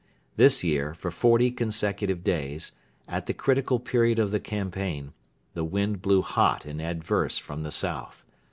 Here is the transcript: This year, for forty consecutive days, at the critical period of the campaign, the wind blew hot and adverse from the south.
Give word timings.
This 0.35 0.63
year, 0.63 0.95
for 0.95 1.11
forty 1.11 1.51
consecutive 1.51 2.23
days, 2.23 2.71
at 3.07 3.27
the 3.27 3.35
critical 3.35 3.79
period 3.79 4.17
of 4.17 4.31
the 4.31 4.39
campaign, 4.39 5.13
the 5.53 5.63
wind 5.63 6.01
blew 6.01 6.23
hot 6.23 6.65
and 6.65 6.81
adverse 6.81 7.37
from 7.37 7.61
the 7.61 7.71
south. 7.71 8.25